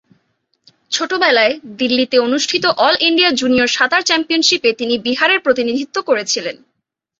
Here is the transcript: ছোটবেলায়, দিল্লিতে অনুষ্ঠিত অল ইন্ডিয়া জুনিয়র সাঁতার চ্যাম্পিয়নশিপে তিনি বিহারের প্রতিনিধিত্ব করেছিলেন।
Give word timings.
ছোটবেলায়, 0.91 1.53
দিল্লিতে 1.79 2.17
অনুষ্ঠিত 2.19 2.65
অল 2.77 2.95
ইন্ডিয়া 3.01 3.31
জুনিয়র 3.31 3.69
সাঁতার 3.77 4.01
চ্যাম্পিয়নশিপে 4.01 4.69
তিনি 4.73 4.95
বিহারের 4.97 5.39
প্রতিনিধিত্ব 5.39 5.97
করেছিলেন। 6.01 6.55